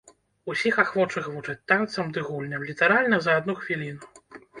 Усіх 0.51 0.77
ахвочых 0.83 1.27
вучаць 1.33 1.61
танцам 1.71 2.07
ды 2.15 2.23
гульням 2.29 2.65
літаральна 2.71 3.21
за 3.27 3.37
адну 3.41 3.57
хвіліну. 3.61 4.11